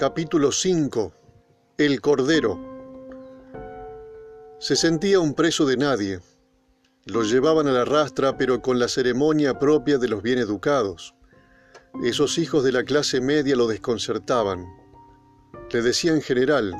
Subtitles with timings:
[0.00, 1.12] Capítulo 5
[1.76, 2.58] El Cordero
[4.58, 6.20] Se sentía un preso de nadie.
[7.04, 11.14] Lo llevaban a la rastra, pero con la ceremonia propia de los bien educados.
[12.02, 14.64] Esos hijos de la clase media lo desconcertaban.
[15.70, 16.74] Le decían general,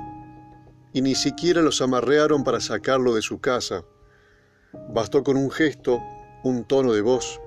[0.95, 3.85] y ni siquiera los amarrearon para sacarlo de su casa.
[4.95, 6.01] Bastó con un gesto,
[6.43, 7.39] un tono de voz,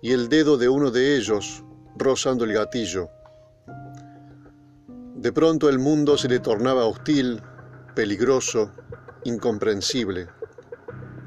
[0.00, 1.64] y el dedo de uno de ellos
[1.96, 3.10] rozando el gatillo.
[5.24, 7.40] De pronto el mundo se le tornaba hostil,
[7.94, 8.72] peligroso,
[9.24, 10.28] incomprensible.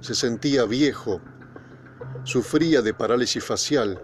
[0.02, 1.20] Se sentía viejo,
[2.24, 4.00] sufría de parálisis facial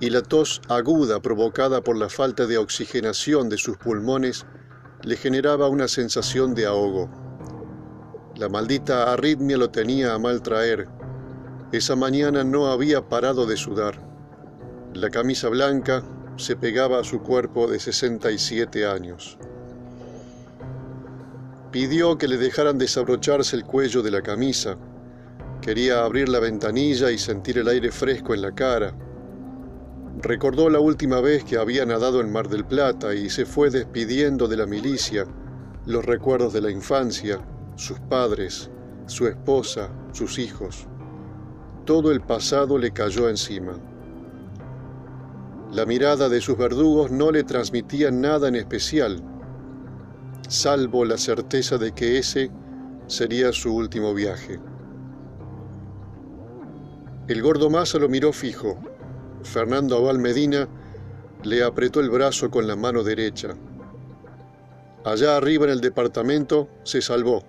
[0.00, 4.46] y la tos aguda provocada por la falta de oxigenación de sus pulmones
[5.02, 7.10] le generaba una sensación de ahogo.
[8.36, 10.88] La maldita arritmia lo tenía a mal traer.
[11.72, 14.00] Esa mañana no había parado de sudar.
[14.94, 16.02] La camisa blanca,
[16.36, 19.38] se pegaba a su cuerpo de 67 años.
[21.70, 24.76] Pidió que le dejaran desabrocharse el cuello de la camisa.
[25.60, 28.94] Quería abrir la ventanilla y sentir el aire fresco en la cara.
[30.22, 34.48] Recordó la última vez que había nadado en Mar del Plata y se fue despidiendo
[34.48, 35.26] de la milicia,
[35.84, 37.40] los recuerdos de la infancia,
[37.76, 38.70] sus padres,
[39.06, 40.86] su esposa, sus hijos.
[41.84, 43.78] Todo el pasado le cayó encima.
[45.72, 49.22] La mirada de sus verdugos no le transmitía nada en especial,
[50.48, 52.50] salvo la certeza de que ese
[53.08, 54.60] sería su último viaje.
[57.28, 58.78] El gordo Massa lo miró fijo.
[59.42, 60.68] Fernando Abal Medina
[61.42, 63.56] le apretó el brazo con la mano derecha.
[65.04, 67.42] Allá arriba en el departamento se salvó,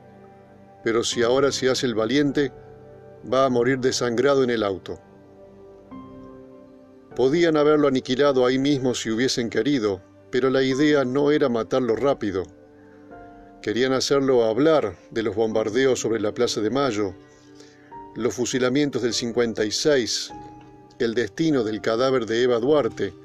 [0.84, 2.52] pero si ahora se hace el valiente,
[3.32, 5.00] va a morir desangrado en el auto.
[7.18, 12.44] Podían haberlo aniquilado ahí mismo si hubiesen querido, pero la idea no era matarlo rápido.
[13.64, 17.16] Querían hacerlo hablar de los bombardeos sobre la Plaza de Mayo,
[18.16, 20.32] los fusilamientos del 56,
[21.00, 23.16] el destino del cadáver de Eva Duarte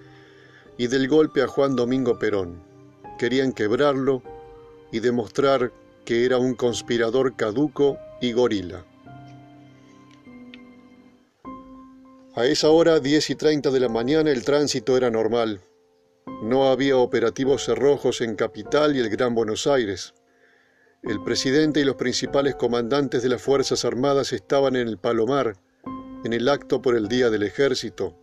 [0.78, 2.62] y del golpe a Juan Domingo Perón.
[3.18, 4.22] Querían quebrarlo
[4.90, 5.70] y demostrar
[6.06, 8.86] que era un conspirador caduco y gorila.
[12.34, 15.60] A esa hora, 10 y 30 de la mañana, el tránsito era normal.
[16.42, 20.14] No había operativos cerrojos en Capital y el Gran Buenos Aires.
[21.02, 25.56] El presidente y los principales comandantes de las Fuerzas Armadas estaban en el Palomar,
[26.24, 28.16] en el acto por el Día del Ejército.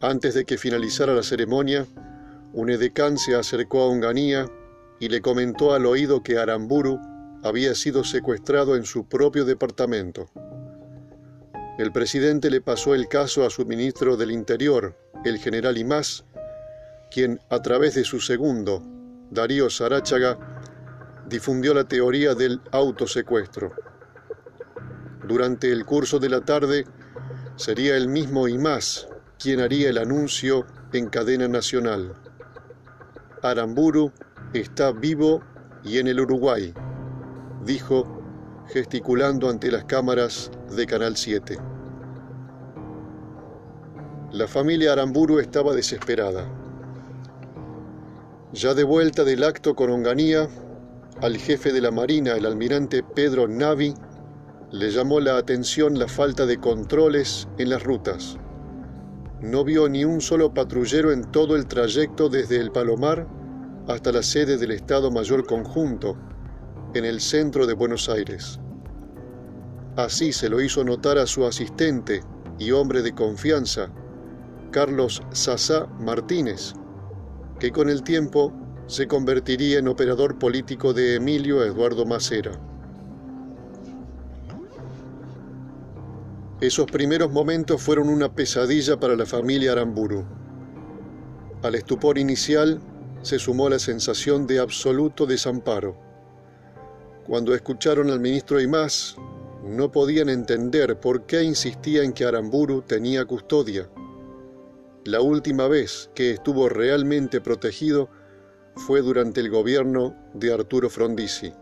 [0.00, 1.86] Antes de que finalizara la ceremonia,
[2.52, 4.50] un edecán se acercó a Onganía
[4.98, 6.98] y le comentó al oído que Aramburu
[7.44, 10.28] había sido secuestrado en su propio departamento.
[11.78, 14.94] El presidente le pasó el caso a su ministro del Interior,
[15.24, 16.24] el general Imás,
[17.10, 18.82] quien a través de su segundo,
[19.30, 20.38] Darío Saráchaga,
[21.26, 23.72] difundió la teoría del autosecuestro.
[25.26, 26.84] Durante el curso de la tarde
[27.56, 29.08] sería el mismo Imás
[29.38, 32.14] quien haría el anuncio en cadena nacional.
[33.42, 34.12] Aramburu
[34.52, 35.42] está vivo
[35.82, 36.72] y en el Uruguay,
[37.64, 38.21] dijo
[38.68, 41.58] gesticulando ante las cámaras de Canal 7.
[44.32, 46.46] La familia Aramburu estaba desesperada.
[48.52, 50.48] Ya de vuelta del acto con Onganía,
[51.20, 53.94] al jefe de la Marina, el almirante Pedro Navi,
[54.70, 58.38] le llamó la atención la falta de controles en las rutas.
[59.42, 63.26] No vio ni un solo patrullero en todo el trayecto desde el Palomar
[63.88, 66.16] hasta la sede del Estado Mayor Conjunto,
[66.94, 68.60] en el centro de Buenos Aires.
[69.96, 72.22] Así se lo hizo notar a su asistente
[72.58, 73.90] y hombre de confianza,
[74.70, 76.74] Carlos Sasá Martínez,
[77.58, 78.52] que con el tiempo
[78.86, 82.52] se convertiría en operador político de Emilio Eduardo Macera.
[86.60, 90.24] Esos primeros momentos fueron una pesadilla para la familia Aramburu.
[91.62, 92.80] Al estupor inicial
[93.22, 96.11] se sumó la sensación de absoluto desamparo.
[97.26, 99.16] Cuando escucharon al ministro Imás,
[99.62, 103.88] no podían entender por qué insistía en que Aramburu tenía custodia.
[105.04, 108.08] La última vez que estuvo realmente protegido
[108.74, 111.52] fue durante el gobierno de Arturo Frondizi.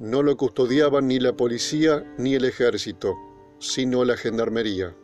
[0.00, 3.14] No lo custodiaban ni la policía ni el ejército,
[3.60, 4.96] sino la gendarmería.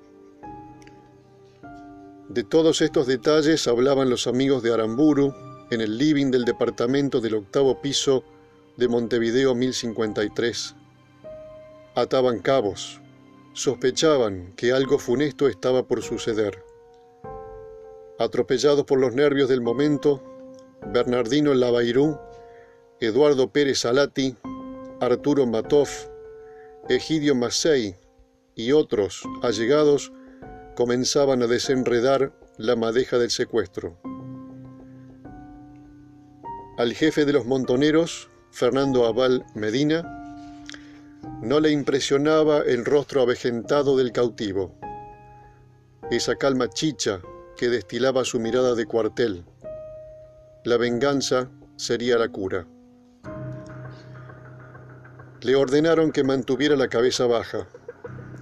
[2.29, 5.33] De todos estos detalles hablaban los amigos de Aramburu
[5.71, 8.25] en el living del departamento del octavo piso
[8.77, 10.77] de Montevideo 1053.
[11.95, 13.01] Ataban cabos,
[13.53, 16.63] sospechaban que algo funesto estaba por suceder.
[18.19, 20.23] Atropellados por los nervios del momento,
[20.87, 22.19] Bernardino Lavairú,
[23.01, 24.37] Eduardo Pérez Alati,
[25.01, 25.89] Arturo Matov,
[26.89, 27.97] Egidio Massey
[28.55, 30.13] y otros allegados
[30.77, 33.99] comenzaban a desenredar la madeja del secuestro.
[36.79, 40.03] Al jefe de los montoneros, Fernando Aval Medina,
[41.43, 44.75] no le impresionaba el rostro avejentado del cautivo,
[46.11, 47.21] esa calma chicha
[47.57, 49.45] que destilaba su mirada de cuartel.
[50.65, 52.67] La venganza sería la cura.
[55.41, 57.69] Le ordenaron que mantuviera la cabeza baja,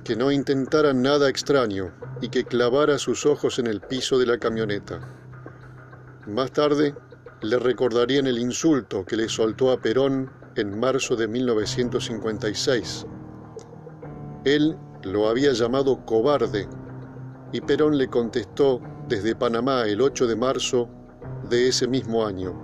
[0.05, 4.39] que no intentara nada extraño y que clavara sus ojos en el piso de la
[4.39, 5.15] camioneta.
[6.27, 6.95] Más tarde
[7.43, 13.07] le recordarían el insulto que le soltó a Perón en marzo de 1956.
[14.45, 16.69] Él lo había llamado cobarde
[17.53, 20.89] y Perón le contestó desde Panamá el 8 de marzo
[21.49, 22.55] de ese mismo año.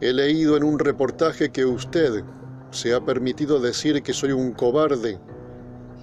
[0.00, 2.24] He leído en un reportaje que usted,
[2.70, 5.20] se ha permitido decir que soy un cobarde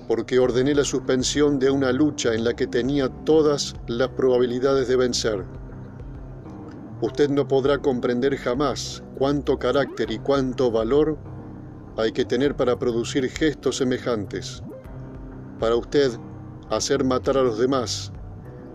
[0.07, 4.95] porque ordené la suspensión de una lucha en la que tenía todas las probabilidades de
[4.95, 5.45] vencer.
[7.01, 11.17] Usted no podrá comprender jamás cuánto carácter y cuánto valor
[11.97, 14.61] hay que tener para producir gestos semejantes.
[15.59, 16.11] Para usted,
[16.69, 18.13] hacer matar a los demás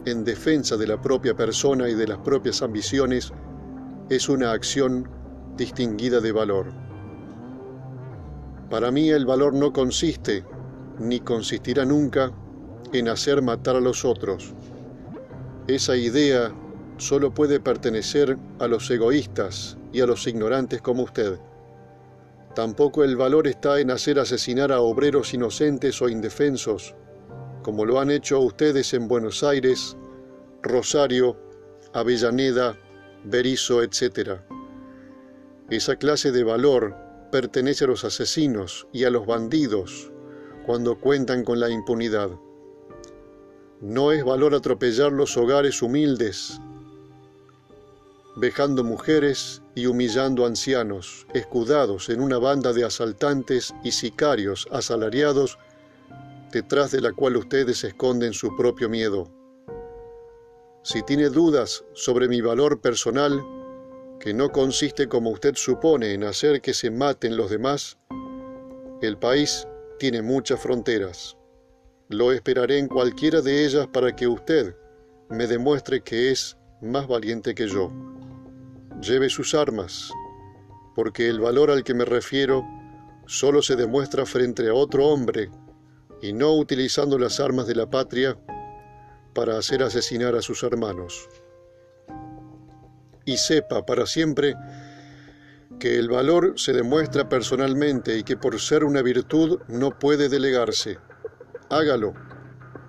[0.07, 3.33] en defensa de la propia persona y de las propias ambiciones
[4.11, 5.09] es una acción
[5.57, 6.73] distinguida de valor.
[8.69, 10.45] Para mí el valor no consiste,
[10.99, 12.33] ni consistirá nunca,
[12.93, 14.53] en hacer matar a los otros.
[15.69, 16.53] Esa idea
[16.99, 21.39] solo puede pertenecer a los egoístas y a los ignorantes como usted.
[22.55, 26.95] Tampoco el valor está en hacer asesinar a obreros inocentes o indefensos,
[27.63, 29.97] como lo han hecho ustedes en Buenos Aires,
[30.63, 31.37] Rosario,
[31.93, 32.79] Avellaneda,
[33.25, 34.41] Berizo, etc.
[35.69, 36.97] Esa clase de valor
[37.31, 40.13] pertenece a los asesinos y a los bandidos
[40.65, 42.31] cuando cuentan con la impunidad.
[43.81, 46.61] No es valor atropellar los hogares humildes,
[48.37, 55.59] vejando mujeres y humillando ancianos, escudados en una banda de asaltantes y sicarios asalariados,
[56.53, 59.27] detrás de la cual ustedes esconden su propio miedo.
[60.83, 63.43] Si tiene dudas sobre mi valor personal,
[64.21, 67.99] que no consiste como usted supone en hacer que se maten los demás,
[69.01, 69.67] el país
[69.99, 71.37] tiene muchas fronteras.
[72.09, 74.77] Lo esperaré en cualquiera de ellas para que usted
[75.31, 77.91] me demuestre que es más valiente que yo.
[79.01, 80.11] Lleve sus armas,
[80.95, 82.65] porque el valor al que me refiero
[83.27, 85.51] solo se demuestra frente a otro hombre
[86.23, 88.39] y no utilizando las armas de la patria
[89.35, 91.29] para hacer asesinar a sus hermanos
[93.27, 94.55] y sepa para siempre
[95.79, 100.99] que el valor se demuestra personalmente y que por ser una virtud no puede delegarse.
[101.69, 102.15] Hágalo.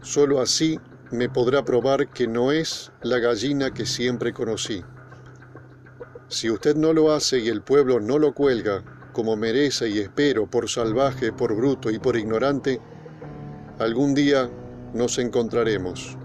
[0.02, 0.80] Solo así
[1.12, 4.86] me podrá probar que no es la gallina que siempre conocí.
[6.30, 8.84] Si usted no lo hace y el pueblo no lo cuelga,
[9.14, 12.82] como merece y espero, por salvaje, por bruto y por ignorante,
[13.80, 14.50] algún día
[14.94, 16.18] nos encontraremos.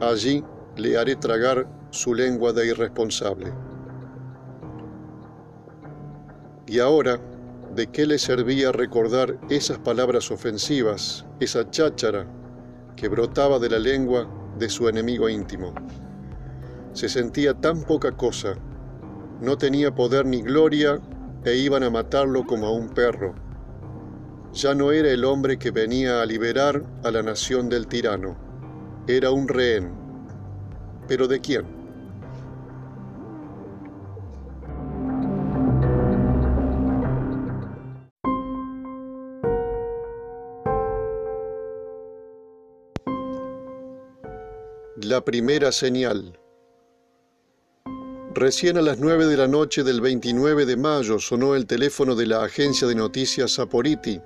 [0.00, 0.42] Allí
[0.76, 3.52] le haré tragar su lengua de irresponsable.
[6.66, 7.20] Y ahora,
[7.74, 12.26] ¿de qué le servía recordar esas palabras ofensivas, esa cháchara
[12.96, 14.26] que brotaba de la lengua
[14.58, 15.74] de su enemigo íntimo?
[16.94, 18.54] Se sentía tan poca cosa,
[19.40, 21.00] no tenía poder ni gloria
[21.44, 23.34] e iban a matarlo como a un perro.
[24.52, 28.36] Ya no era el hombre que venía a liberar a la nación del tirano,
[29.06, 29.92] era un rehén.
[31.06, 31.78] ¿Pero de quién?
[45.00, 46.38] La primera señal.
[48.38, 52.24] Recién a las 9 de la noche del 29 de mayo sonó el teléfono de
[52.24, 54.20] la agencia de noticias Saporiti,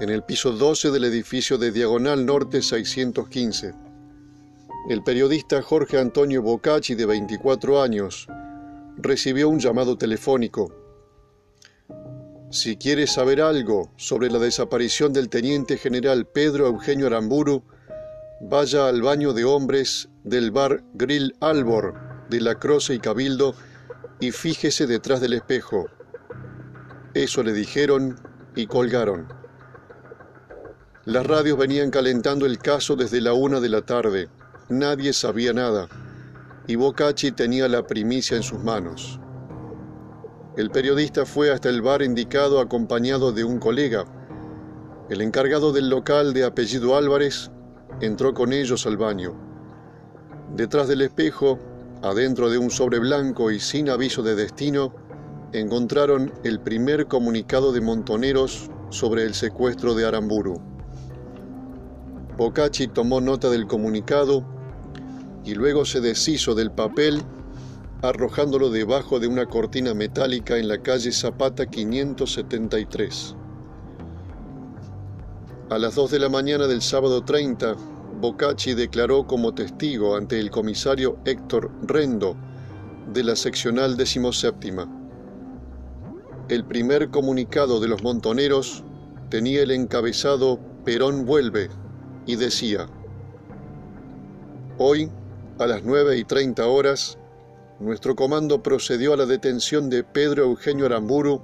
[0.00, 3.74] en el piso 12 del edificio de Diagonal Norte 615.
[4.90, 8.26] El periodista Jorge Antonio Bocacci, de 24 años,
[8.96, 10.74] recibió un llamado telefónico.
[12.50, 17.62] Si quiere saber algo sobre la desaparición del teniente general Pedro Eugenio Aramburu,
[18.40, 23.54] vaya al baño de hombres del bar Grill Albor de la Croce y Cabildo
[24.20, 25.86] y fíjese detrás del espejo.
[27.14, 28.18] Eso le dijeron
[28.54, 29.28] y colgaron.
[31.04, 34.28] Las radios venían calentando el caso desde la una de la tarde.
[34.68, 35.88] nadie sabía nada
[36.66, 39.18] y Bocacci tenía la primicia en sus manos.
[40.56, 44.04] El periodista fue hasta el bar indicado acompañado de un colega.
[45.08, 47.50] El encargado del local de apellido Álvarez
[48.00, 49.34] entró con ellos al baño.
[50.54, 51.58] Detrás del espejo,
[52.02, 54.92] adentro de un sobre blanco y sin aviso de destino,
[55.52, 60.60] encontraron el primer comunicado de Montoneros sobre el secuestro de Aramburu.
[62.36, 64.44] Bocacci tomó nota del comunicado
[65.44, 67.22] y luego se deshizo del papel
[68.02, 73.36] arrojándolo debajo de una cortina metálica en la calle Zapata 573.
[75.70, 77.76] A las 2 de la mañana del sábado 30,
[78.22, 82.36] Bocacci declaró como testigo ante el comisario Héctor Rendo
[83.12, 84.72] de la seccional 17.
[86.48, 88.84] El primer comunicado de los montoneros
[89.28, 91.68] tenía el encabezado Perón vuelve
[92.24, 92.86] y decía,
[94.78, 95.10] Hoy,
[95.58, 97.18] a las 9 y 30 horas,
[97.80, 101.42] nuestro comando procedió a la detención de Pedro Eugenio Aramburu,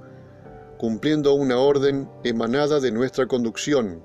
[0.77, 4.01] cumpliendo una orden emanada de nuestra conducción,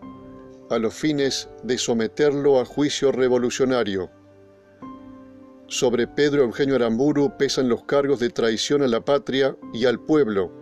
[0.75, 4.11] a los fines de someterlo a juicio revolucionario.
[5.66, 10.52] Sobre Pedro Eugenio Aramburu pesan los cargos de traición a la patria y al pueblo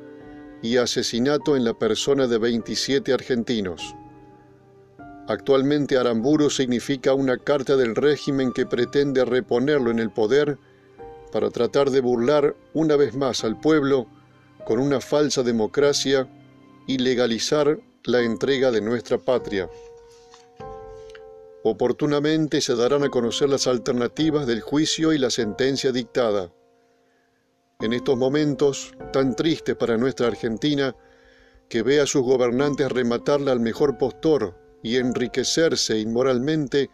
[0.62, 3.96] y asesinato en la persona de 27 argentinos.
[5.28, 10.58] Actualmente Aramburu significa una carta del régimen que pretende reponerlo en el poder
[11.32, 14.06] para tratar de burlar una vez más al pueblo
[14.66, 16.28] con una falsa democracia
[16.86, 19.68] y legalizar la entrega de nuestra patria.
[21.64, 26.52] Oportunamente se darán a conocer las alternativas del juicio y la sentencia dictada.
[27.80, 30.96] En estos momentos tan tristes para nuestra Argentina,
[31.68, 36.90] que ve a sus gobernantes rematarla al mejor postor y enriquecerse inmoralmente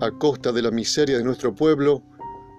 [0.00, 2.02] a costa de la miseria de nuestro pueblo,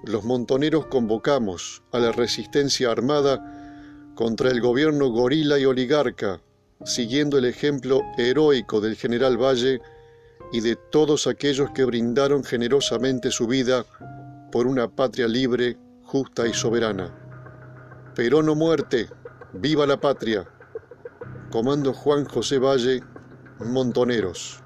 [0.05, 6.41] los montoneros convocamos a la resistencia armada contra el gobierno gorila y oligarca,
[6.85, 9.81] siguiendo el ejemplo heroico del general Valle
[10.53, 13.86] y de todos aquellos que brindaron generosamente su vida
[14.51, 17.12] por una patria libre, justa y soberana.
[18.15, 19.10] Perón o muerte,
[19.53, 20.48] viva la patria.
[21.50, 23.01] Comando Juan José Valle,
[23.65, 24.62] Montoneros.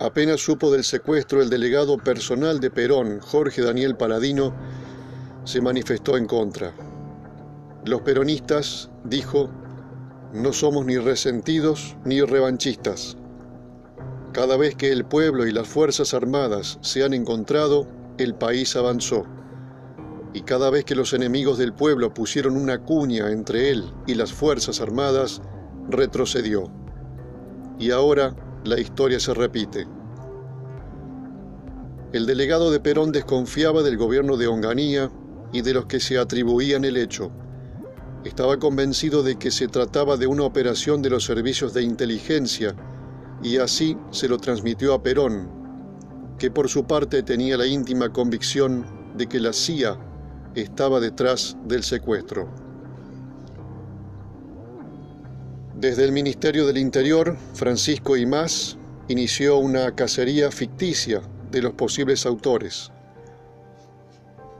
[0.00, 4.56] Apenas supo del secuestro el delegado personal de Perón, Jorge Daniel Paladino,
[5.44, 6.72] se manifestó en contra.
[7.84, 9.48] Los peronistas, dijo,
[10.32, 13.16] no somos ni resentidos ni revanchistas.
[14.32, 19.24] Cada vez que el pueblo y las Fuerzas Armadas se han encontrado, el país avanzó.
[20.32, 24.32] Y cada vez que los enemigos del pueblo pusieron una cuña entre él y las
[24.32, 25.42] Fuerzas Armadas,
[25.88, 26.70] retrocedió.
[27.80, 29.88] Y ahora la historia se repite.
[32.12, 35.10] El delegado de Perón desconfiaba del gobierno de Onganía
[35.52, 37.32] y de los que se atribuían el hecho.
[38.24, 42.76] Estaba convencido de que se trataba de una operación de los servicios de inteligencia
[43.42, 45.48] y así se lo transmitió a Perón,
[46.38, 48.84] que por su parte tenía la íntima convicción
[49.16, 49.98] de que la CIA
[50.54, 52.48] estaba detrás del secuestro.
[55.74, 58.76] Desde el Ministerio del Interior, Francisco Imás
[59.08, 62.92] inició una cacería ficticia de los posibles autores.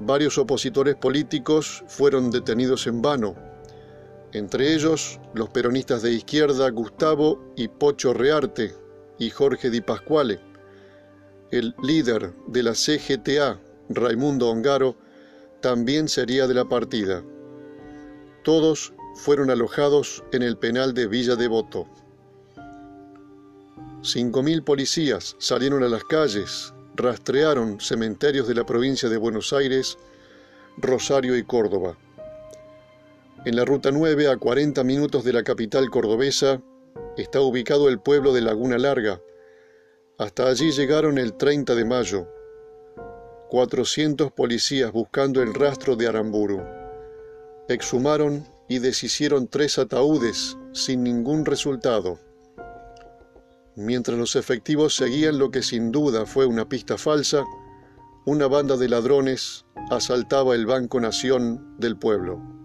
[0.01, 3.50] Varios opositores políticos fueron detenidos en vano,
[4.33, 8.75] entre ellos los peronistas de izquierda Gustavo y Pocho Rearte
[9.19, 10.41] y Jorge Di Pasquale.
[11.51, 14.97] El líder de la CGTA, Raimundo Ongaro,
[15.61, 17.23] también sería de la partida.
[18.45, 21.87] Todos fueron alojados en el penal de Villa Devoto.
[24.03, 29.99] Cinco mil policías salieron a las calles, rastrearon cementerios de la provincia de Buenos Aires,
[30.79, 31.99] Rosario y Córdoba.
[33.43, 36.61] En la Ruta 9, a 40 minutos de la capital cordobesa,
[37.17, 39.23] está ubicado el pueblo de Laguna Larga.
[40.19, 42.29] Hasta allí llegaron el 30 de mayo.
[43.49, 46.61] 400 policías buscando el rastro de Aramburu.
[47.67, 52.19] Exhumaron y deshicieron tres ataúdes sin ningún resultado.
[53.75, 57.43] Mientras los efectivos seguían lo que sin duda fue una pista falsa,
[58.27, 62.60] una banda de ladrones asaltaba el Banco Nación del pueblo.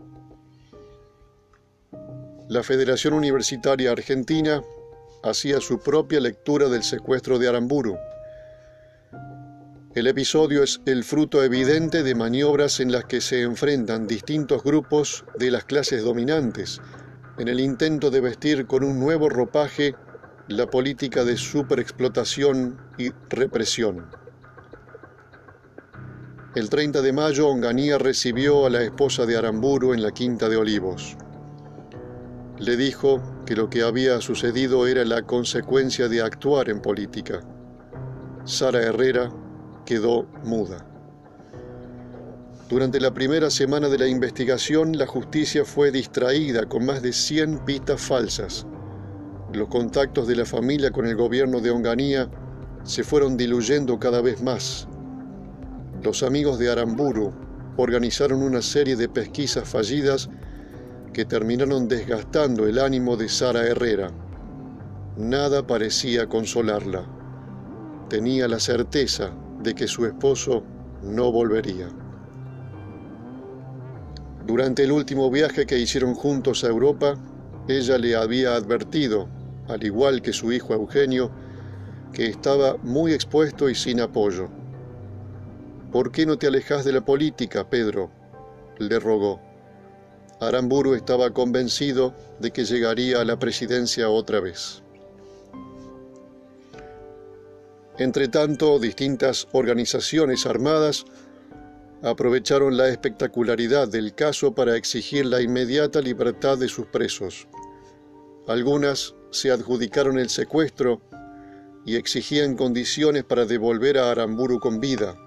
[2.49, 4.61] La Federación Universitaria Argentina
[5.23, 7.97] hacía su propia lectura del secuestro de Aramburu
[9.95, 15.23] el episodio es el fruto evidente de maniobras en las que se enfrentan distintos grupos
[15.39, 16.81] de las clases dominantes
[17.37, 19.95] en el intento de vestir con un nuevo ropaje
[20.49, 24.07] la política de superexplotación y represión.
[26.55, 30.57] El 30 de mayo, Onganía recibió a la esposa de Aramburu en la Quinta de
[30.57, 31.15] Olivos.
[32.57, 37.41] Le dijo que lo que había sucedido era la consecuencia de actuar en política.
[38.45, 39.31] Sara Herrera
[39.85, 40.85] quedó muda.
[42.69, 47.65] Durante la primera semana de la investigación, la justicia fue distraída con más de 100
[47.65, 48.65] pistas falsas.
[49.53, 52.29] Los contactos de la familia con el gobierno de Onganía
[52.83, 54.87] se fueron diluyendo cada vez más
[56.05, 57.33] los amigos de Aramburu
[57.77, 60.29] organizaron una serie de pesquisas fallidas
[61.15, 64.11] que terminaron desgastando el ánimo de Sara Herrera.
[65.15, 67.05] Nada parecía consolarla.
[68.09, 69.31] Tenía la certeza
[69.63, 70.65] de que su esposo
[71.01, 71.87] no volvería.
[74.45, 77.15] Durante el último viaje que hicieron juntos a Europa,
[77.69, 79.29] ella le había advertido,
[79.69, 81.31] al igual que su hijo Eugenio,
[82.11, 84.49] que estaba muy expuesto y sin apoyo.
[85.93, 88.11] ¿Por qué no te alejas de la política, Pedro?
[88.79, 89.44] le rogó.
[90.39, 94.81] Aramburu estaba convencido de que llegaría a la presidencia otra vez.
[97.97, 101.05] Entretanto, distintas organizaciones armadas
[102.03, 107.47] aprovecharon la espectacularidad del caso para exigir la inmediata libertad de sus presos.
[108.47, 111.01] Algunas se adjudicaron el secuestro
[111.85, 115.17] y exigían condiciones para devolver a Aramburu con vida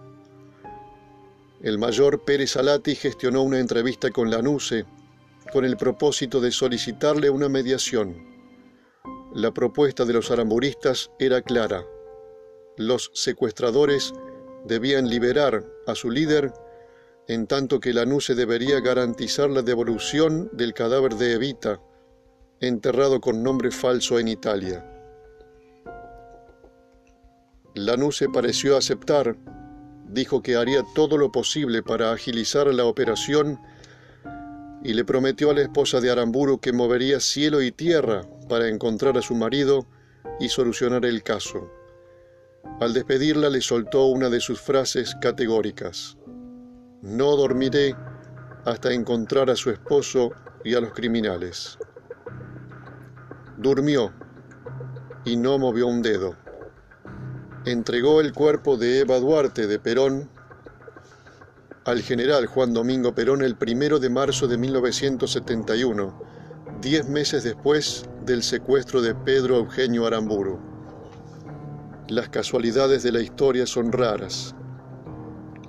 [1.61, 4.85] el mayor Pérez Alati gestionó una entrevista con Lanuse
[5.53, 8.17] con el propósito de solicitarle una mediación.
[9.35, 11.85] La propuesta de los aramburistas era clara.
[12.77, 14.13] Los secuestradores
[14.65, 16.53] debían liberar a su líder
[17.27, 21.81] en tanto que Lanuse debería garantizar la devolución del cadáver de Evita,
[22.61, 24.85] enterrado con nombre falso en Italia.
[27.75, 29.37] Lanuse pareció aceptar
[30.09, 33.61] dijo que haría todo lo posible para agilizar la operación
[34.83, 39.19] y le prometió a la esposa de Aramburu que movería cielo y tierra para encontrar
[39.19, 39.87] a su marido
[40.41, 41.71] y solucionar el caso.
[42.81, 46.17] Al despedirla le soltó una de sus frases categóricas.
[47.03, 47.97] No dormiré
[48.65, 50.33] hasta encontrar a su esposo
[50.65, 51.79] y a los criminales.
[53.57, 54.13] Durmió
[55.25, 56.37] y no movió un dedo
[57.71, 60.31] entregó el cuerpo de Eva Duarte de Perón
[61.89, 66.23] al general Juan Domingo Perón el primero de marzo de 1971,
[66.83, 70.61] diez meses después del secuestro de Pedro Eugenio Aramburu.
[72.09, 74.55] Las casualidades de la historia son raras.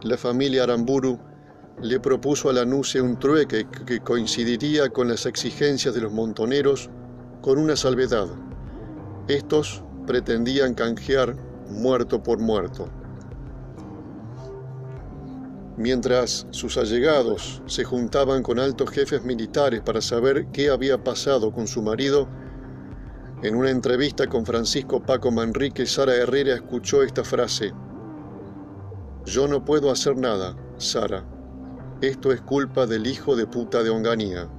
[0.02, 1.18] La familia Aramburu
[1.82, 6.90] le propuso a Lanuse un trueque que coincidiría con las exigencias de los montoneros
[7.42, 8.28] con una salvedad.
[9.30, 11.38] Estos pretendían canjear
[11.70, 12.90] muerto por muerto.
[15.80, 21.68] Mientras sus allegados se juntaban con altos jefes militares para saber qué había pasado con
[21.68, 22.28] su marido,
[23.44, 27.72] en una entrevista con Francisco Paco Manrique, Sara Herrera escuchó esta frase.
[29.24, 31.24] Yo no puedo hacer nada, Sara.
[32.02, 34.50] Esto es culpa del hijo de puta de Onganía.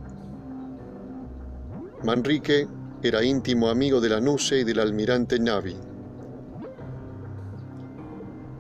[2.03, 2.67] Manrique
[3.03, 5.77] era íntimo amigo de la Nuce y del almirante Navi.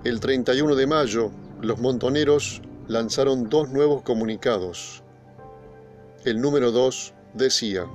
[0.05, 1.31] El 31 de mayo,
[1.62, 5.03] los montoneros lanzaron dos nuevos comunicados.
[6.25, 7.87] El número 2 decía,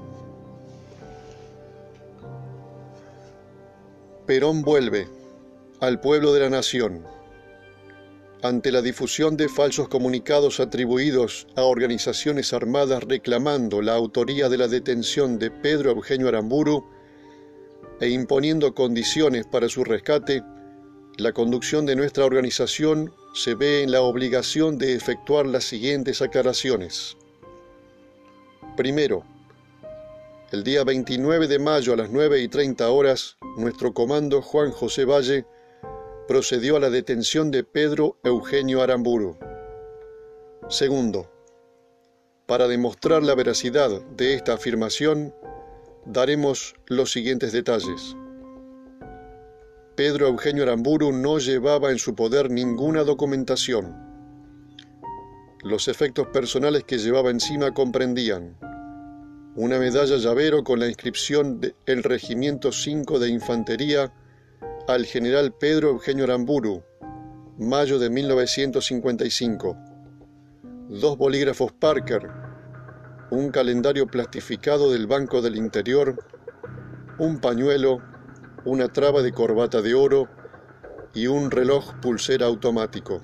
[4.26, 5.08] Perón vuelve
[5.82, 7.04] al pueblo de la nación.
[8.42, 14.68] Ante la difusión de falsos comunicados atribuidos a organizaciones armadas reclamando la autoría de la
[14.68, 16.86] detención de Pedro Eugenio Aramburu
[18.00, 20.44] e imponiendo condiciones para su rescate,
[21.18, 27.16] la conducción de nuestra organización se ve en la obligación de efectuar las siguientes aclaraciones.
[28.76, 29.24] Primero,
[30.52, 35.06] el día 29 de mayo a las 9 y 30 horas, nuestro comando Juan José
[35.06, 35.46] Valle
[36.28, 39.38] procedió a la detención de Pedro Eugenio Aramburu.
[40.70, 41.32] Segundo,
[42.46, 45.34] para demostrar la veracidad de esta afirmación,
[46.06, 48.16] daremos los siguientes detalles.
[49.96, 53.96] Pedro Eugenio Aramburu no llevaba en su poder ninguna documentación.
[55.64, 58.58] Los efectos personales que llevaba encima comprendían
[59.56, 64.12] una medalla llavero con la inscripción del Regimiento 5 de Infantería
[64.90, 66.84] al general Pedro Eugenio Aramburu,
[67.58, 69.78] mayo de 1955,
[70.90, 72.30] dos bolígrafos Parker,
[73.32, 76.22] un calendario plastificado del Banco del Interior,
[77.18, 78.02] un pañuelo
[78.66, 80.28] una traba de corbata de oro
[81.14, 83.22] y un reloj pulsera automático.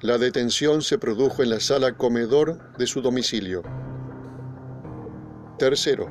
[0.00, 3.62] La detención se produjo en la sala comedor de su domicilio.
[5.58, 6.08] Tercero,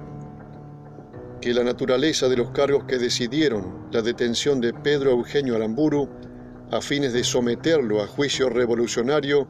[1.39, 6.09] que la naturaleza de los cargos que decidieron la detención de Pedro Eugenio Aramburu
[6.71, 9.47] a fines de someterlo a juicio revolucionario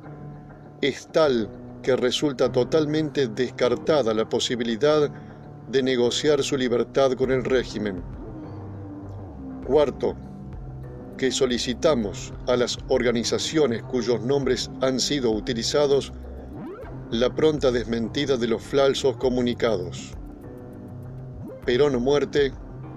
[0.82, 1.50] es tal
[1.82, 5.10] que resulta totalmente descartada la posibilidad
[5.70, 8.04] de negociar su libertad con el régimen.
[9.66, 10.16] Cuarto,
[11.18, 16.12] que solicitamos a las organizaciones cuyos nombres han sido utilizados
[17.12, 20.12] la pronta desmentida de los falsos comunicados.
[21.66, 22.52] Perón muerte,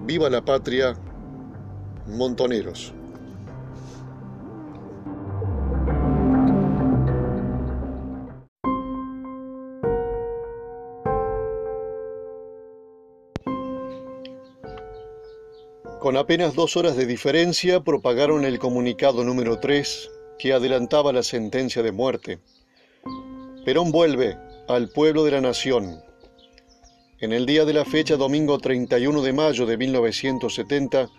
[0.05, 0.95] viva la patria,
[2.07, 2.93] montoneros.
[16.09, 21.83] Con apenas dos horas de diferencia propagaron el comunicado número 3 que adelantaba la sentencia
[21.83, 22.39] de muerte.
[23.63, 24.35] Perón vuelve
[24.67, 26.01] al pueblo de la nación.
[27.19, 31.09] En el día de la fecha, domingo 31 de mayo de 1970,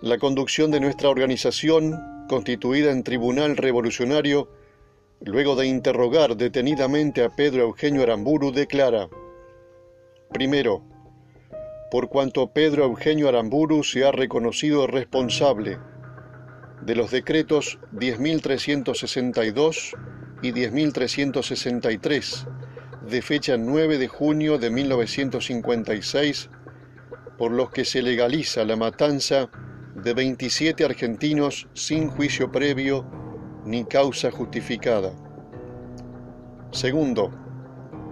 [0.00, 4.48] la conducción de nuestra organización, constituida en Tribunal Revolucionario,
[5.20, 9.10] luego de interrogar detenidamente a Pedro Eugenio Aramburu, declara,
[10.32, 10.95] primero,
[11.90, 15.78] por cuanto Pedro Eugenio Aramburu se ha reconocido responsable
[16.82, 19.92] de los decretos 10.362
[20.42, 22.46] y 10.363
[23.08, 26.50] de fecha 9 de junio de 1956,
[27.38, 29.48] por los que se legaliza la matanza
[29.94, 33.06] de 27 argentinos sin juicio previo
[33.64, 35.12] ni causa justificada.
[36.72, 37.30] Segundo,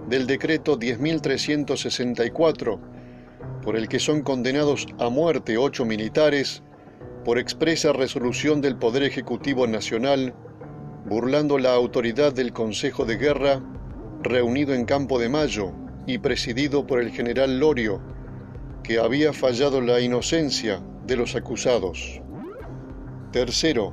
[0.08, 2.93] del decreto 10.364
[3.62, 6.62] por el que son condenados a muerte ocho militares
[7.24, 10.34] por expresa resolución del Poder Ejecutivo Nacional,
[11.06, 13.62] burlando la autoridad del Consejo de Guerra,
[14.22, 15.72] reunido en Campo de Mayo
[16.06, 18.02] y presidido por el general Lorio,
[18.82, 22.20] que había fallado la inocencia de los acusados.
[23.32, 23.92] Tercero,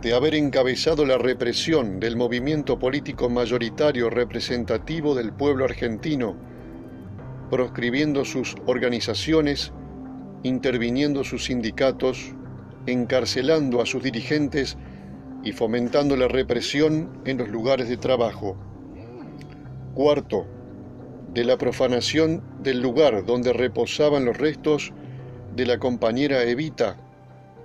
[0.00, 6.36] de haber encabezado la represión del movimiento político mayoritario representativo del pueblo argentino,
[7.52, 9.74] proscribiendo sus organizaciones,
[10.42, 12.34] interviniendo sus sindicatos,
[12.86, 14.78] encarcelando a sus dirigentes
[15.44, 18.56] y fomentando la represión en los lugares de trabajo.
[19.92, 20.46] Cuarto,
[21.34, 24.94] de la profanación del lugar donde reposaban los restos
[25.54, 26.96] de la compañera Evita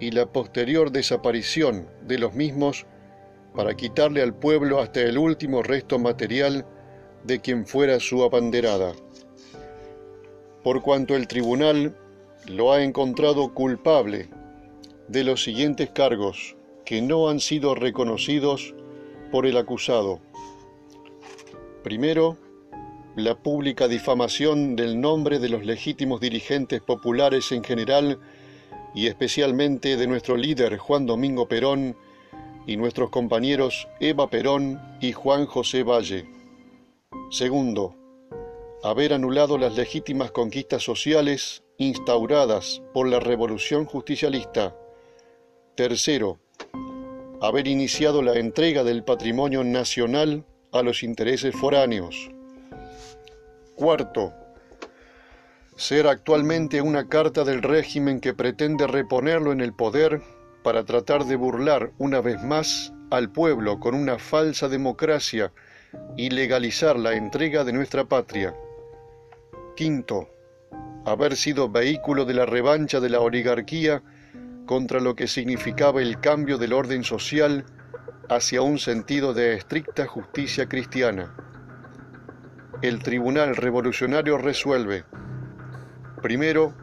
[0.02, 2.86] y la posterior desaparición de los mismos
[3.56, 6.65] para quitarle al pueblo hasta el último resto material
[7.23, 8.91] de quien fuera su abanderada
[10.67, 11.95] por cuanto el tribunal
[12.45, 14.27] lo ha encontrado culpable
[15.08, 18.75] de los siguientes cargos que no han sido reconocidos
[19.32, 20.19] por el acusado.
[21.86, 22.38] Primero,
[23.15, 28.19] la pública difamación del nombre de los legítimos dirigentes populares en general
[28.93, 31.95] y especialmente de nuestro líder Juan Domingo Perón
[32.65, 36.25] y nuestros compañeros Eva Perón y Juan José Valle.
[37.32, 37.95] Segundo,
[38.83, 44.75] haber anulado las legítimas conquistas sociales instauradas por la revolución justicialista.
[45.75, 46.39] Tercero,
[47.41, 52.29] haber iniciado la entrega del patrimonio nacional a los intereses foráneos.
[53.75, 54.33] Cuarto,
[55.75, 60.21] ser actualmente una carta del régimen que pretende reponerlo en el poder
[60.63, 65.51] para tratar de burlar una vez más al pueblo con una falsa democracia
[66.15, 68.55] y legalizar la entrega de nuestra patria.
[69.77, 70.27] Quinto,
[71.05, 74.01] haber sido vehículo de la revancha de la oligarquía
[74.65, 77.63] contra lo que significaba el cambio del orden social
[78.27, 81.37] hacia un sentido de estricta justicia cristiana.
[82.81, 85.05] El Tribunal Revolucionario resuelve,
[86.23, 86.73] primero,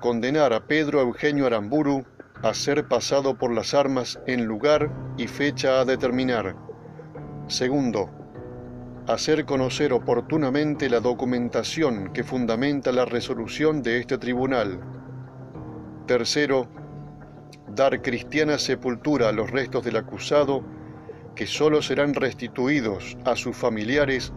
[0.00, 2.04] condenar a Pedro Eugenio Aramburu
[2.42, 6.56] a ser pasado por las armas en lugar y fecha a determinar.
[7.46, 8.10] Segundo,
[9.08, 14.80] hacer conocer oportunamente la documentación que fundamenta la resolución de este tribunal.
[16.06, 16.68] Tercero,
[17.74, 20.62] dar cristiana sepultura a los restos del acusado,
[21.34, 24.34] que sólo serán restituidos a sus familiares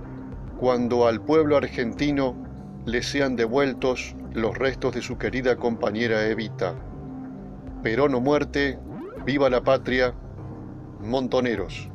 [0.57, 2.37] cuando al pueblo argentino
[2.85, 6.75] le sean devueltos los restos de su querida compañera Evita.
[7.83, 8.79] Perón o muerte,
[9.25, 10.13] viva la patria,
[11.01, 11.90] montoneros.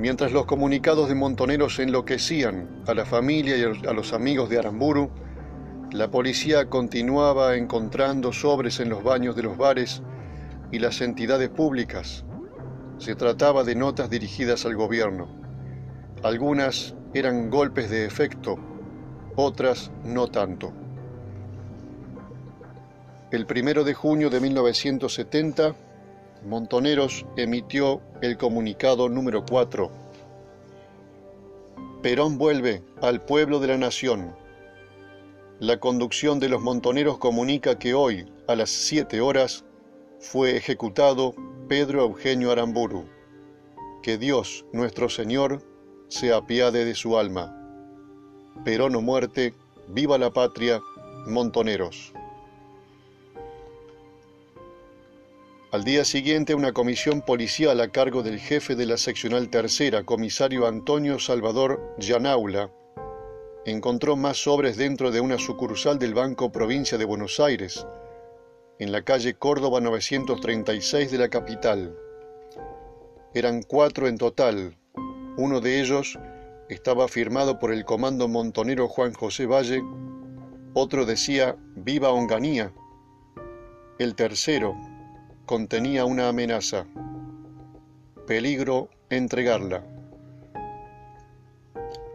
[0.00, 5.10] Mientras los comunicados de Montoneros enloquecían a la familia y a los amigos de Aramburu,
[5.92, 10.02] la policía continuaba encontrando sobres en los baños de los bares
[10.72, 12.24] y las entidades públicas.
[12.96, 15.28] Se trataba de notas dirigidas al gobierno.
[16.22, 18.56] Algunas eran golpes de efecto,
[19.36, 20.72] otras no tanto.
[23.30, 25.74] El primero de junio de 1970,
[26.44, 29.90] Montoneros emitió el comunicado número 4.
[32.02, 34.34] Perón vuelve al pueblo de la nación.
[35.58, 39.66] La conducción de los montoneros comunica que hoy, a las 7 horas,
[40.18, 41.34] fue ejecutado
[41.68, 43.04] Pedro Eugenio Aramburu.
[44.02, 45.62] Que Dios, nuestro Señor,
[46.08, 47.54] se apiade de su alma.
[48.64, 49.52] Perón o muerte,
[49.88, 50.80] viva la patria,
[51.26, 52.14] montoneros.
[55.72, 60.66] Al día siguiente, una comisión policial a cargo del jefe de la seccional tercera, comisario
[60.66, 62.72] Antonio Salvador Llanaula,
[63.64, 67.86] encontró más sobres dentro de una sucursal del Banco Provincia de Buenos Aires,
[68.80, 71.96] en la calle Córdoba 936 de la capital.
[73.32, 74.76] Eran cuatro en total.
[75.36, 76.18] Uno de ellos
[76.68, 79.84] estaba firmado por el comando montonero Juan José Valle,
[80.74, 82.72] otro decía Viva Onganía,
[84.00, 84.74] el tercero,
[85.50, 86.86] contenía una amenaza.
[88.24, 89.82] Peligro entregarla.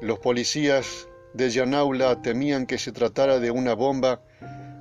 [0.02, 4.22] Los policías de Yanaula temían que se tratara de una bomba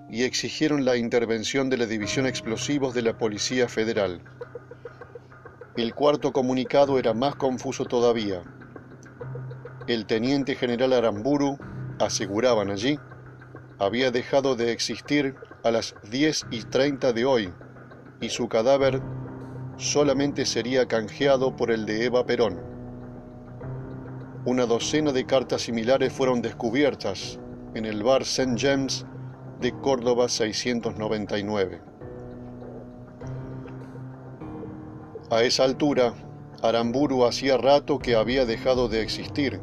[0.09, 4.23] y exigieron la intervención de la División Explosivos de la Policía Federal.
[5.77, 8.45] El cuarto comunicado era más confuso todavía.
[9.89, 11.59] El teniente general Aramburu,
[11.99, 13.01] aseguraban allí,
[13.81, 17.53] había dejado de existir a las 10 y 30 de hoy
[18.25, 19.03] y su cadáver
[19.77, 22.59] solamente sería canjeado por el de Eva Perón.
[24.47, 27.39] Una docena de cartas similares fueron descubiertas
[27.75, 28.55] en el bar St.
[28.57, 29.05] James
[29.61, 31.83] de Córdoba 699.
[35.31, 36.15] A esa altura,
[36.63, 39.61] Aramburu hacía rato que había dejado de existir.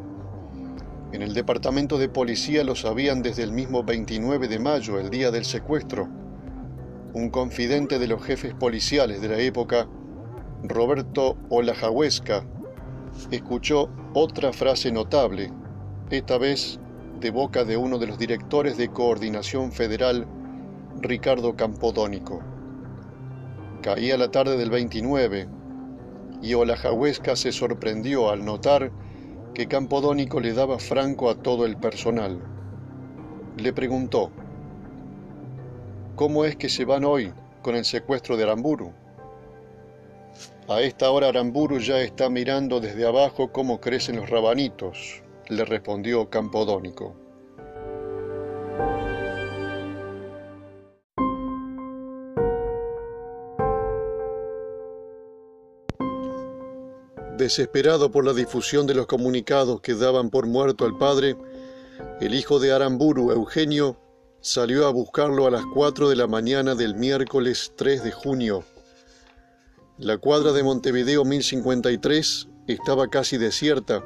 [1.11, 5.31] En el departamento de policía lo sabían desde el mismo 29 de mayo, el día
[5.31, 6.20] del secuestro
[7.13, 9.87] un confidente de los jefes policiales de la época,
[10.63, 12.45] Roberto Olajahuesca,
[13.31, 15.51] escuchó otra frase notable,
[16.09, 16.79] esta vez
[17.19, 20.25] de boca de uno de los directores de Coordinación Federal,
[21.01, 22.41] Ricardo Campodónico.
[23.81, 25.49] Caía la tarde del 29
[26.41, 28.91] y Olajahuesca se sorprendió al notar
[29.53, 32.41] que Campodónico le daba franco a todo el personal.
[33.57, 34.31] Le preguntó,
[36.21, 38.93] ¿Cómo es que se van hoy con el secuestro de Aramburu?
[40.67, 46.29] A esta hora Aramburu ya está mirando desde abajo cómo crecen los rabanitos, le respondió
[46.29, 47.15] Campodónico.
[57.35, 61.35] Desesperado por la difusión de los comunicados que daban por muerto al padre,
[62.19, 63.97] el hijo de Aramburu, Eugenio,
[64.41, 68.63] salió a buscarlo a las 4 de la mañana del miércoles 3 de junio.
[69.99, 74.03] La cuadra de Montevideo 1053 estaba casi desierta.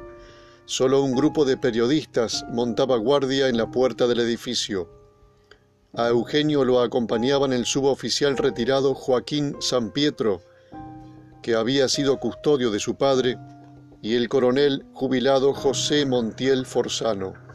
[0.66, 4.90] Solo un grupo de periodistas montaba guardia en la puerta del edificio.
[5.94, 10.42] A Eugenio lo acompañaban el suboficial retirado Joaquín San Pietro,
[11.42, 13.38] que había sido custodio de su padre,
[14.02, 17.45] y el coronel jubilado José Montiel Forzano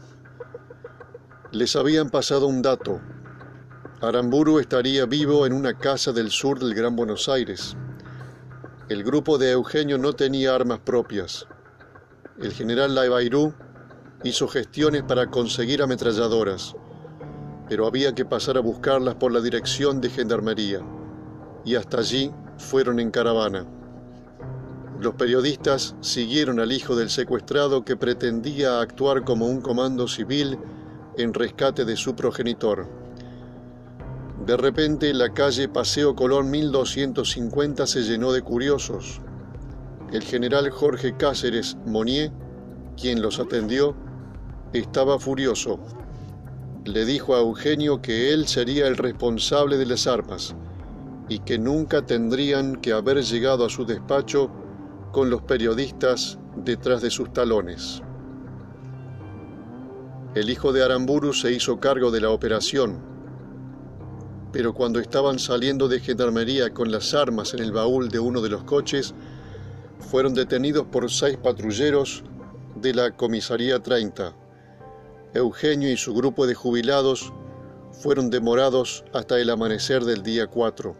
[1.52, 2.98] les habían pasado un dato.
[4.00, 7.76] Aramburu estaría vivo en una casa del sur del Gran Buenos Aires.
[8.88, 11.46] El grupo de Eugenio no tenía armas propias.
[12.40, 13.52] El general Laibairú
[14.24, 16.74] hizo gestiones para conseguir ametralladoras,
[17.68, 20.80] pero había que pasar a buscarlas por la dirección de Gendarmería,
[21.66, 23.66] y hasta allí fueron en caravana.
[25.00, 30.58] Los periodistas siguieron al hijo del secuestrado que pretendía actuar como un comando civil
[31.16, 32.88] en rescate de su progenitor.
[34.46, 39.20] De repente la calle Paseo Colón 1250 se llenó de curiosos.
[40.12, 42.32] El general Jorge Cáceres Monier,
[43.00, 43.94] quien los atendió,
[44.72, 45.78] estaba furioso.
[46.84, 50.56] Le dijo a Eugenio que él sería el responsable de las armas
[51.28, 54.50] y que nunca tendrían que haber llegado a su despacho
[55.12, 58.02] con los periodistas detrás de sus talones.
[60.34, 62.98] El hijo de Aramburu se hizo cargo de la operación,
[64.50, 68.48] pero cuando estaban saliendo de gendarmería con las armas en el baúl de uno de
[68.48, 69.12] los coches,
[69.98, 72.24] fueron detenidos por seis patrulleros
[72.76, 74.34] de la Comisaría 30.
[75.34, 77.30] Eugenio y su grupo de jubilados
[77.90, 80.96] fueron demorados hasta el amanecer del día 4.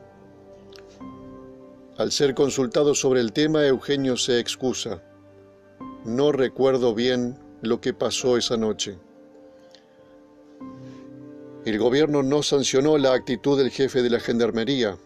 [1.97, 5.03] Al ser consultado sobre el tema, Eugenio se excusa.
[6.05, 8.99] No recuerdo bien lo que pasó esa noche.
[11.65, 14.99] El gobierno no sancionó la actitud del jefe de la gendarmería.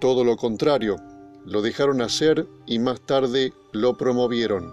[0.00, 0.96] Todo lo contrario,
[1.44, 4.72] lo dejaron hacer y más tarde lo promovieron.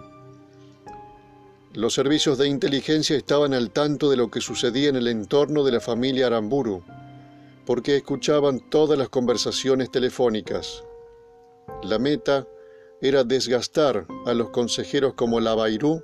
[1.74, 5.72] Los servicios de inteligencia estaban al tanto de lo que sucedía en el entorno de
[5.72, 6.84] la familia Aramburu,
[7.66, 10.84] porque escuchaban todas las conversaciones telefónicas.
[11.82, 12.46] La meta
[13.00, 16.02] era desgastar a los consejeros como Lavairú,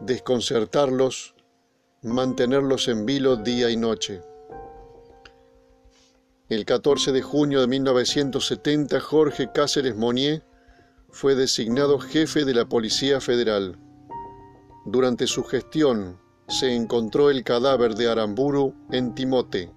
[0.00, 1.34] desconcertarlos,
[2.02, 4.22] mantenerlos en vilo día y noche.
[6.48, 10.42] El 14 de junio de 1970, Jorge Cáceres Monier
[11.10, 13.78] fue designado jefe de la Policía Federal.
[14.84, 19.72] Durante su gestión se encontró el cadáver de Aramburu en Timote.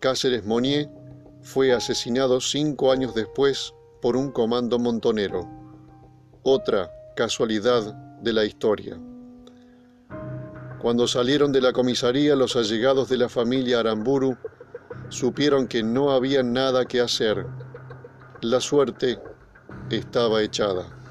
[0.00, 0.90] Cáceres Monier
[1.40, 5.48] fue asesinado cinco años después por un comando montonero.
[6.42, 8.98] Otra casualidad de la historia.
[10.82, 14.36] Cuando salieron de la comisaría los allegados de la familia Aramburu
[15.10, 17.46] supieron que no había nada que hacer.
[18.40, 19.20] La suerte
[19.90, 21.01] estaba echada.